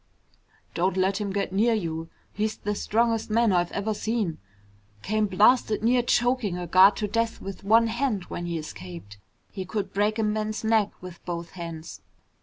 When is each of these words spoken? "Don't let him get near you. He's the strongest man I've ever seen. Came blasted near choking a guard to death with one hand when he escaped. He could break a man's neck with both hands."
"Don't 0.73 0.97
let 0.97 1.21
him 1.21 1.31
get 1.31 1.53
near 1.53 1.75
you. 1.75 2.09
He's 2.33 2.57
the 2.57 2.73
strongest 2.73 3.29
man 3.29 3.51
I've 3.51 3.71
ever 3.71 3.93
seen. 3.93 4.39
Came 5.03 5.27
blasted 5.27 5.83
near 5.83 6.01
choking 6.01 6.57
a 6.57 6.65
guard 6.65 6.95
to 6.95 7.07
death 7.07 7.39
with 7.39 7.63
one 7.63 7.85
hand 7.85 8.23
when 8.23 8.47
he 8.47 8.57
escaped. 8.57 9.19
He 9.51 9.63
could 9.63 9.93
break 9.93 10.17
a 10.17 10.23
man's 10.23 10.63
neck 10.63 10.89
with 11.03 11.23
both 11.23 11.51
hands." 11.51 12.01